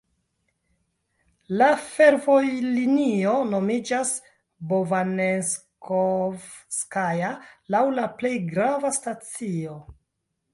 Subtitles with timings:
[1.61, 4.13] La fervojlinio nomiĝas
[4.71, 7.31] Bovanenskovskaja
[7.77, 9.77] laŭ la plej grava stacio.